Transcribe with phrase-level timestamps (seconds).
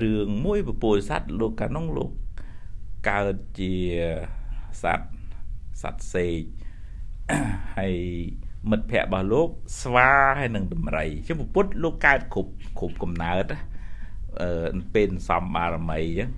[0.00, 2.10] រឿងមួយពពុទ្ធសត្វលោកកានោះលោក
[3.08, 3.74] កើតជា
[4.82, 5.08] សត្វ
[5.82, 6.40] សត្វសេក
[7.78, 7.94] ហើយ
[8.70, 9.48] មិត្តភ័ក្តិរបស់លោក
[9.82, 13.44] ស្វាហើយនឹងដំរីជាពុទ្ធលោកកើតគ្រប់គ្រប់កំណើត
[14.40, 16.30] អឺពេលសំបារមីអញ្ចឹង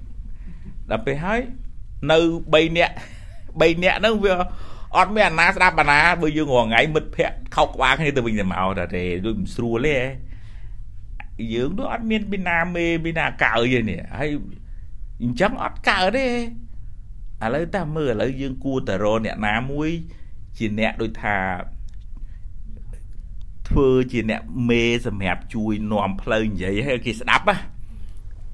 [0.91, 1.41] ដល់ពេលហើយ
[2.11, 2.19] នៅ
[2.49, 2.95] 3នាក់
[3.35, 4.35] 3នាក់ហ្នឹងវា
[4.97, 9.97] អត់មានអាណាស្ដាប់អាណាបើយើងរងថ្ងៃមិត្តភ័ក្តិខោកក្បាលគ្នាទៅវិញទៅមកតែទេដូចមិនស្រួលទេ
[11.55, 14.31] យើងទៅអត់មានពីណាមេពីណាកើយទេនេះហើយ
[15.23, 19.91] អញ្ចឹងអត់កើទេឥឡូវតាមើលឥឡូវយើងគួរតែរកអ្នកណាមួយ
[20.57, 21.37] ជាអ្នកដូចថា
[23.69, 27.57] ធ្វើជាអ្នកមេសម្រាប់ជួយនាំផ្លូវនិយាយឲ្យគេស្ដាប់ណា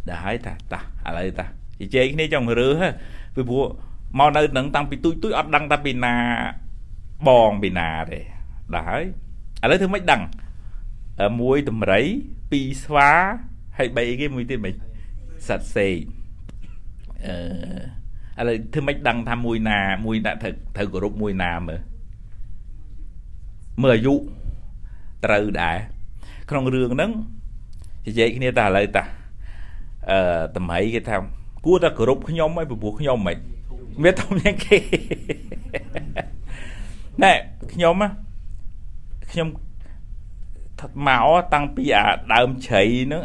[0.09, 1.47] ដល់ហើយតាតាឥឡូវតា
[1.81, 2.83] ជជែកគ្នាចង់រើស
[3.35, 3.65] ពីព្រោះ
[4.19, 6.15] មកនៅនឹងតាំងពីទូចទូចអត់ដឹងថាពីណា
[7.29, 8.19] បងពីណាទេ
[8.75, 9.05] ដល់ហើយ
[9.63, 10.23] ឥឡូវធ្វើម៉េចដឹង
[11.41, 12.01] មួយតម្រៃ
[12.51, 13.11] ពីរស្វា
[13.79, 14.75] ហើយបីគេមួយទៀតមិន
[15.49, 15.97] សត្វសេក
[17.27, 21.81] អឺឥឡូវធ្វើម៉េចដឹងថាមួយណា មួយណាត្រូវត្រូវគោរពមួយណាមើល
[23.83, 24.15] មើលអាយុ
[25.25, 25.77] ត្រូវដែរ
[26.51, 27.11] ក្នុងរឿងហ្នឹង
[28.05, 29.05] ជជែកគ្នាតែឥឡូវតា
[30.11, 30.19] អឺ
[30.57, 31.17] តម្រៃគេថា
[31.67, 33.39] គួរតែគោរពខ្ញុំហើយព្រោះខ្ញុំមិន
[34.03, 34.77] វាធំជាងគេ
[37.23, 37.33] ណែ
[37.73, 37.95] ខ្ញុំ
[39.31, 39.49] ខ្ញុំ
[41.09, 43.23] មកតាំងពីអាដើមជ្រៃហ្នឹង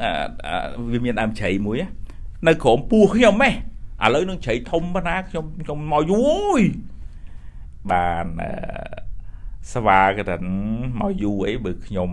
[0.92, 1.78] វាមានដើមជ្រៃមួយ
[2.48, 3.52] នៅក្រោមពោះខ្ញុំហ៎
[4.04, 6.64] ឥឡូវនឹងជ្រៃធំប៉ុណ្ណាខ្ញុំខ្ញុំមកយូរអើយ
[7.92, 8.26] បាន
[9.74, 10.38] ស្វាគេថា
[11.00, 12.10] មកយូរអីបើខ្ញុំ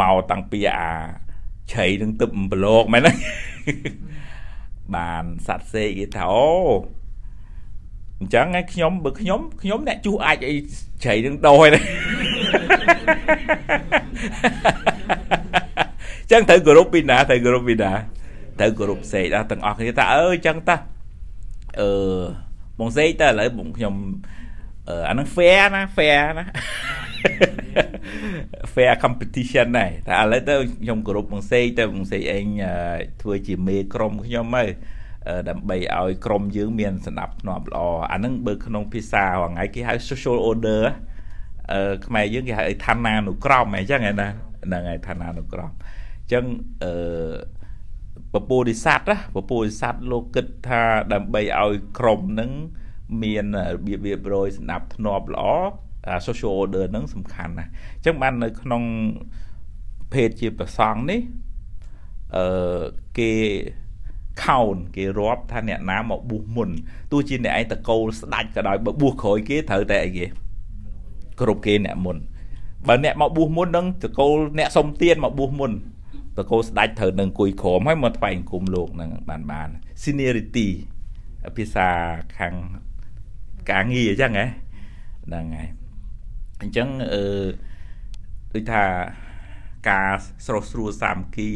[0.00, 0.90] មកតាំងពីអា
[1.72, 3.12] ជ្រៃនឹងទឹកប្លោកមែនទេ
[4.94, 6.46] បានសัตว์សេកគេថាអូ
[8.20, 10.54] អញ្ចឹងឯងខ្ញុំបើខ្ញុំខ្ញុំអ្នកជួសអាចអី
[11.04, 17.92] ជ្រៃនឹងដោហើយអញ្ចឹងត្រូវគោរពពីណាត្រូវគោរពពីណា
[18.60, 20.76] ត្រូវគោរពសេកដល់ទាំងអស់គ្នាថាអើអញ្ចឹងតា
[21.80, 21.90] អឺ
[22.78, 23.94] បងសេកតើឥឡូវបងខ្ញុំ
[25.08, 26.44] អានឹង fair ណា fair ណា
[28.74, 32.46] fair competition ដែរតែឥឡូវទៅខ្ញុំគោរពបងសេកទៅបងសេកឯង
[33.22, 34.64] ធ្វើជាមេក្រុមខ្ញុំទៅ
[35.50, 37.80] ដើម្បីឲ្យក្រុមយើងមានសណ្ដាប់ធ្នាប់ល្អ
[38.12, 41.15] អានឹងបើក្នុងភាសាហងៃគេហៅ social order អឺ
[42.06, 45.70] ខ្មែរយើងគេហៅឋានានុក្រមអញ្ចឹងណាហ្នឹងហើយឋានានុក្រម
[46.20, 46.44] អញ្ចឹង
[46.84, 46.92] អឺ
[48.32, 50.80] ពពោធិសត្វណាពពោធិសត្វលោកគិតថា
[51.12, 52.50] ដើម្បីឲ្យក្រុមនឹង
[53.22, 53.44] មាន
[53.74, 55.46] របៀបរៀបរយសណ្ដាប់ធ្នាប់ល្អ
[56.26, 58.82] social order ហ្នឹងសំខាន់ណាស់អញ្ចឹងបាននៅក្នុង
[60.12, 61.20] ភេទជាប្រសង់នេះ
[62.36, 62.82] អឺ
[63.18, 63.32] គេ
[64.44, 66.70] ខោនគេរាប់ថាអ្នកណាមកប៊ូសមុន
[67.12, 70.26] ទោះជាអ្នកឯងតកូលស្ដាច់ក៏ដោយបើប៊ូសក្រោយគេត្រូវតែអីគេ
[71.40, 72.16] គ្រប់គេអ្នកមុន
[72.88, 75.72] បើអ្នកមកប៊ូសមុននឹងតកូលអ្នកសុំទៀនមកប៊ូសមុន
[76.38, 79.68] តកូលស្ដាច់ត្រូវនឹងអង្គុយក្រោមហើយមកថ្វាយអង្គមលោកនឹងបានបាន
[80.02, 80.68] seniority
[81.56, 81.88] ភាសា
[82.38, 82.54] ខាង
[83.70, 84.46] ការងារអញ្ចឹងហ៎
[85.26, 85.68] ហ្នឹងហើយ
[86.62, 87.24] អញ្ចឹងអឺ
[88.52, 88.84] ដូចថា
[89.90, 90.10] ការ
[90.46, 91.50] ស្រស់ស្រួលសាមគ្គី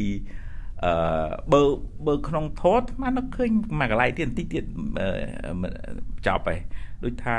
[0.83, 1.61] អឺបើ
[2.07, 3.49] បើក្នុងធម៌អានឹកឃើញ
[3.79, 4.63] មួយកន្លែងទៀតបន្តិចទៀត
[6.27, 6.59] ចប់ហើយ
[7.03, 7.37] ដូចថា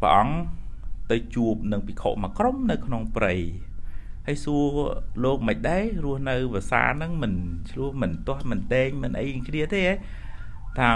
[0.00, 0.34] ព្រះអង្គ
[1.10, 3.34] ទៅជួបនឹងភិក្ខុមួយក្រុមនៅក្នុងព្រៃ
[4.26, 4.64] ហើយសួរ
[5.24, 7.32] លោកមិនដែររស់នៅភាសាហ្នឹងមិន
[7.70, 9.94] ឆ្លោះមិនទាស់មិនតែងមិនអីគ្នាទេហ៎
[10.78, 10.90] ថា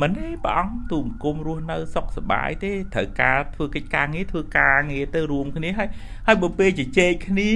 [0.00, 5.88] មិនទេព្រះអង្គទូអង្គមរស់នៅសុខសប្បាយទេត្រូវការធ្វើកិច្ចការងារធ្វើការងារទៅរួមគ្នាហើយ
[6.26, 7.50] ហើយបើពេលជជែកគ្នា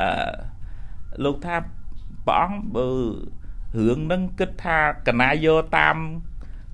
[0.00, 0.34] អឺ
[1.24, 1.56] លោកថា
[2.26, 2.88] ព្រះអង្គបើ
[3.78, 4.78] រឿងនឹងគិតថា
[5.08, 5.96] កណាយកតាម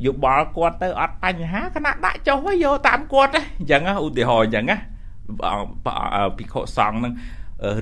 [0.05, 4.79] យោបល់គាត់ទៅអត់បញ្ហាគណៈដាក់ចុះហើយយកតាមគាត់អញ្ចឹងឧទាហរណ៍អញ្ចឹងណា
[6.39, 7.15] ភិក្ខុសង្ឃនឹង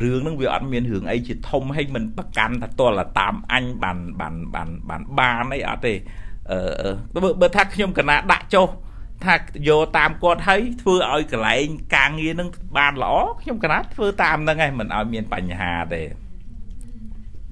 [0.03, 5.95] រឿងហ្នឹងវាអត់មានរឿងអីជាធំហើយមិនប្រកាន់ថាតលតាមអញបានបានបានបានបានអីអត់ទេ
[6.51, 8.69] អឺបើថាខ្ញុំកណាដាក់ចុះ
[9.25, 9.35] ថា
[9.69, 11.67] យកតាមគាត់ហើយធ្វើឲ្យកន្លែង
[11.97, 12.49] ការងារនឹង
[12.79, 16.03] បានល្អខ្ញុំកណាធ្វើតាមហ្នឹងឯងមិនឲ្យមានបញ្ហាទេ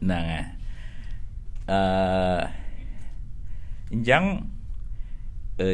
[0.03, 0.45] ហ្នឹងហើយ
[1.71, 2.58] អឺ
[3.94, 4.24] អញ្ចឹង
[5.62, 5.68] អឺ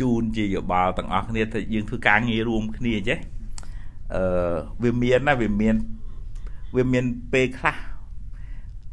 [0.00, 3.18] ជូនជាយោបល់ទាំងអស់គ្នាថាយើងធ្វើការងាររួមគ្នាចេះ
[4.14, 4.24] អឺ
[4.82, 5.76] វាមានណាវាមាន
[6.76, 7.76] វាមានពេលខ្លះ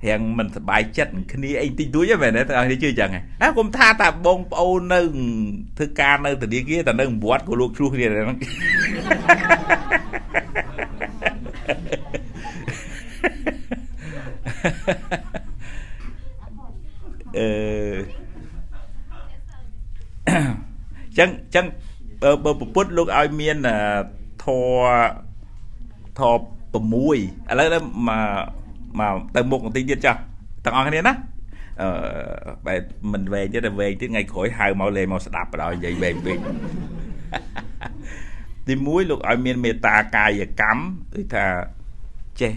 [0.06, 5.00] រៀងមិនសบายចិត្តគ្នាអីតិចតួចហ្នឹងមែនទេទាំងអស់គ្នាជឿចឹងហ៎អើគុំថាតាបងប្អូននៅ
[5.78, 8.38] ធ្វើការនៅធនាគារតែនៅវត្តក៏លោកឆ្លោះគ្នាហ្នឹង
[17.38, 17.48] អឺ
[21.19, 21.67] ចឹងចឹង
[22.45, 23.57] បើពុទ្ធលោកឲ្យមាន
[24.45, 24.47] ធ
[24.81, 24.87] រ
[26.19, 26.35] ធរ
[26.77, 28.57] 6ឥឡូវមក
[29.01, 30.21] មកទៅមុខបន្តិចទៀតចាស់ធ
[30.65, 31.15] ទាំងអស់គ្នាណា
[31.81, 31.89] អឺ
[32.67, 32.81] បែប
[33.13, 36.39] មិនវែងទេតែវែងទៀតថ្ងៃក្រោយហៅមកលេងមកស្ដាប់បដ ாய் និយាយវែងពេក
[38.67, 40.81] ទី1លោកឲ្យមានមេត្តាកាយកម្ម
[41.15, 41.47] គឺថា
[42.41, 42.53] ចេះ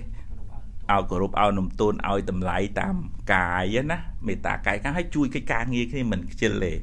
[0.92, 2.96] ឲ្យគោរពឲ្យនំទូនឲ្យតម្លៃតាម
[3.34, 3.98] កាយណា
[4.28, 6.74] មេត្តាកាយកម្មឲ្យជួយកិច្ចការងារគ្នាមិនខ្ជិលទេ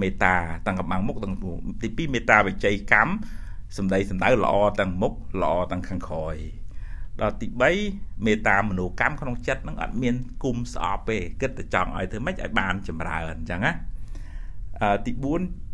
[0.00, 0.34] មេត្តា
[0.66, 1.34] ទាំងកំបាំងមុខទាំង
[1.82, 3.12] ទី2មេត្តាវិជ័យកម្ម
[3.76, 5.12] សម្ដីសម្ដៅល្អទាំងមុខ
[5.42, 6.36] ល្អទាំងខាងក្រោយ
[7.20, 7.46] ដល់ទី
[7.86, 10.14] 3មេត្តាមនោកម្មក្នុងចិត្តហ្នឹងអត់មាន
[10.44, 13.72] គុំស្អប់ទេគិតតែចង់ឲ្យធ្វើម៉េចឲ្យបានចម្រើនអញ្ចឹងណា
[14.82, 15.12] អឺទី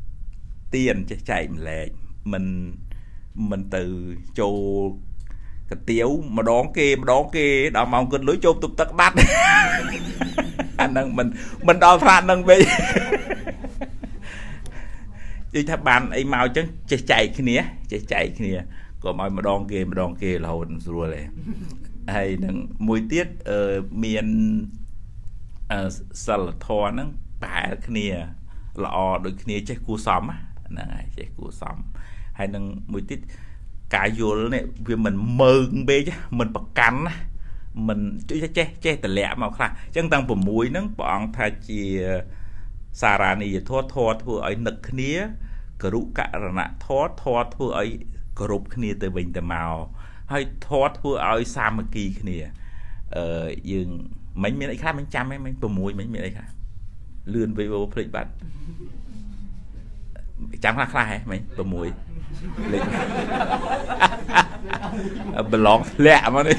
[0.06, 1.88] 4ទៀនចេះចែកម្លែក
[2.32, 2.44] មិន
[3.50, 3.82] មិនទៅ
[4.40, 4.58] ចូល
[5.70, 6.08] កាទៀវ
[6.38, 7.46] ម្ដងគេម្ដងគេ
[7.76, 9.14] ដល់ម៉ោងគិតលុយចូលទប់ទឹកបាត់
[10.80, 11.26] អាហ្នឹងមិន
[11.68, 12.60] មិនដល់ថ្នាក់ហ្នឹងវិញ
[15.54, 17.56] និយាយថាបានអីមកអញ្ចឹងចេះចែកគ្នា
[17.92, 18.52] ចេះចែកគ្នា
[19.02, 21.22] កុំឲ្យម្ដងគេម្ដងគេរហូតស្រួលទេ
[22.14, 22.56] ហើយនឹង
[22.86, 24.26] មួយទៀតអឺមាន
[25.72, 25.80] អឺ
[26.26, 27.08] សិលធម៌ហ្នឹង
[27.42, 28.06] ប្រហែលគ្នា
[28.84, 30.22] ល្អដូចគ្នាចេះគួសម
[30.68, 31.76] ហ្នឹងហើយចេះគួសម
[32.38, 33.20] ហើយនឹងមួយទៀត
[33.94, 36.02] ការយល់នេះវាមិនមើងពេក
[36.38, 37.14] មិនប្រកាន់ណា
[37.88, 41.82] មិនចេះចេះចេះតម្លាក់មកខ្លះអញ្ចឹងតាំង6ហ្នឹងព្រះអង្គថាជា
[43.00, 45.12] សារានីយធម៌ធម៌ធ្វើឲ្យនឹកគ្នា
[45.82, 47.88] ករុករណធម៌ធម៌ធ្វើឲ្យ
[48.38, 49.74] គោរពគ្នាទៅវិញទៅមក
[50.32, 52.38] ហើយធម៌ធ្វើឲ្យសាមគ្គីគ្នា
[53.16, 53.88] អឺយើង
[54.42, 56.48] មិនមានអីខ្លះមិនចាំទេមិន6មិនមានអីខ្លះ
[57.34, 58.30] លឿនវីវភ្លេចបាត់
[60.64, 62.82] ចាំខ្លះខ្លះហ៎មិន6លេខ
[65.52, 66.56] ប្រឡងធ្លាក់មកនេះ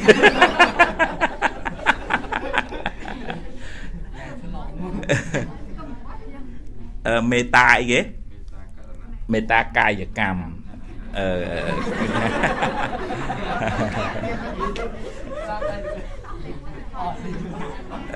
[5.11, 5.52] អឺ
[7.31, 7.99] មេតាអីគេ
[9.33, 10.41] មេតាកាយកម្ម
[11.17, 11.27] អឺ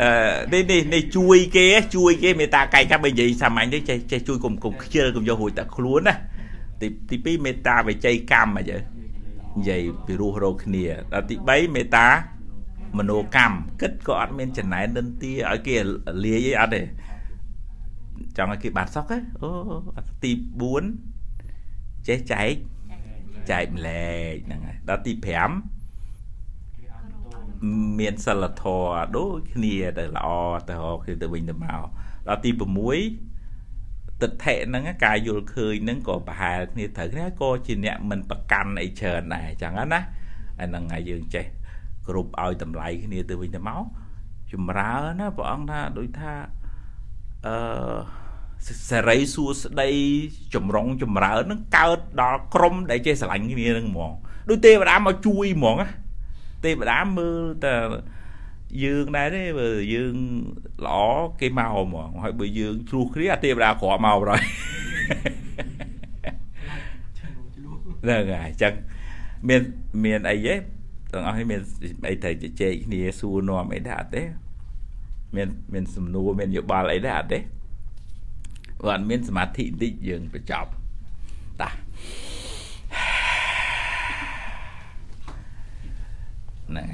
[0.02, 0.20] អឺ
[0.54, 6.16] នេះនេះនេះជួយគេជួយគេមេតាកាយកម្មបើនិយាយសាមញ្ញទេចេះចេះជួយកុំកុំខ្ជិលកុំយករួចតែខ្លួនណា
[6.82, 6.88] ទី
[7.26, 8.82] ទី2មេតាវិជ័យកម្មអញ្ចឹង
[9.58, 12.08] និយាយពីរស់រកគ្នាដល់ទី3មេតា
[12.98, 15.76] មនោកម្មគិតក៏អត់មានចំណែននិន្ទាឲ្យគេ
[16.24, 16.82] លាយអីអត់ទេ
[18.38, 19.50] ចង់ឲ្យគេបានសក់អូ
[20.24, 20.32] ទី
[21.40, 22.54] 4ចេះចែក
[23.52, 25.24] ចែកម្លែកហ្នឹងហើយដល់ទី5
[28.00, 30.28] មានសិលធម៌ដូចគ្នាទៅល្អ
[30.70, 31.82] ទៅហោគ្នាទៅវិញទៅមក
[32.28, 40.02] ដល់ទី6ទិដ្ឋិហ្នឹងការយល់ឃើញហ្នឹងក៏ប្រហែលគ្នាត្រូវគ្នាក៏ជាអ្នកមិនប្រកាន់អីច្រើនដែរអញ្ចឹងណា
[40.60, 41.46] អាហ្នឹងហើយយើងចេះ
[42.08, 43.84] គ្រប់ឲ្យតម្លៃគ្នាទៅវិញទៅមក
[44.52, 46.34] ចម្រើនណាព្រះអង្គថាដូចថា
[47.46, 47.56] អឺ
[48.90, 49.90] សេរីសួស្ដី
[50.54, 54.12] ចម្រុងចម្រើននឹងកើតដល់ក្រុមដែលចេះស្រឡាញ់គ្នានឹងហ្មង
[54.50, 55.88] ដូចទេវតាមកជួយហ្មងណា
[56.66, 57.74] ទេវតាមើលតែ
[58.84, 60.16] យើងដែរទេបើយើង
[60.86, 61.00] ល្អ
[61.40, 64.44] គេមកហ្មងហើយបើយើងជ្រុះគ្នាអាទេវតាក្រក់មកប្រហើយ
[68.04, 68.74] ហ្នឹងហើយអញ្ចឹង
[69.48, 69.62] មាន
[70.06, 70.56] មានអីទេ
[71.12, 71.62] ទាំងអស់នេះមាន
[72.10, 74.24] អីត្រូវជជែកគ្នាសួរនាំអីដែរអត់ទេ
[75.36, 77.57] មានមានសំណួរមានយោបល់អីដែរអត់ទេបើ
[78.86, 80.70] អត់មានសមាធិបន្តិចយើងបញ្ចប់
[81.62, 81.70] តា
[86.76, 86.86] ណែ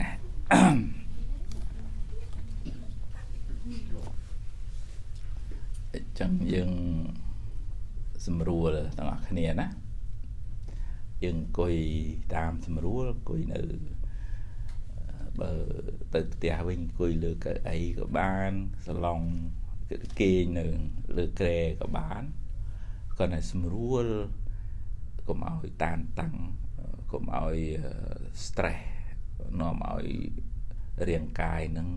[5.94, 6.72] អញ្ចឹងយើង
[8.26, 9.68] ស្រួលទាំងអស់គ្នាណា
[11.24, 11.76] យើងអង្គុយ
[12.36, 13.62] តាមស្រួលអង្គុយនៅ
[15.40, 15.52] បើ
[16.14, 18.52] ទៅផ្ទះវិញអង្គុយលើកៅអីក៏បាន
[18.88, 19.22] សាឡុង
[20.20, 20.66] គេងនៅ
[21.18, 22.24] លើក្រែក៏បាន
[23.18, 24.06] គាត់តែស្រួល
[25.28, 26.36] កុំឲ្យតានតាំង
[27.12, 27.58] កុំឲ្យ
[28.44, 28.84] stress
[29.60, 30.08] នាំឲ្យ
[31.08, 31.88] រាងកាយនឹង